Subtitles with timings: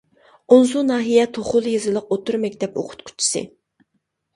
[0.55, 3.49] ئونسۇ ناھىيە توخۇلا يېزىلىق ئوتتۇرا مەكتەپ ئوقۇتقۇچىسى.